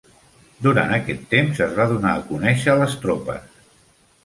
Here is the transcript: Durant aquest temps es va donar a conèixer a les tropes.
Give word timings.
Durant 0.67 0.93
aquest 0.95 1.27
temps 1.33 1.61
es 1.67 1.77
va 1.81 1.87
donar 1.93 2.15
a 2.15 2.25
conèixer 2.33 2.75
a 2.75 2.77
les 2.83 2.99
tropes. 3.07 3.63